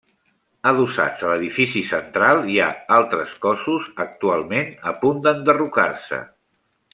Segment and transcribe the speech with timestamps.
[0.69, 6.21] Adossats a l'edifici central hi ha altres cossos actualment a punt d'enderrocar-se.